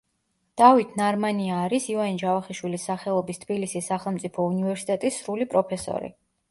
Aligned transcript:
დავით 0.61 0.95
ნარმანია 1.01 1.59
არის 1.65 1.85
ივანე 1.95 2.17
ჯავახიშვილის 2.23 2.89
სახელობის 2.91 3.45
თბილისის 3.47 3.93
სახელმწიფო 3.95 4.51
უნივერსიტეტის 4.57 5.21
სრული 5.25 5.53
პროფესორი. 5.55 6.17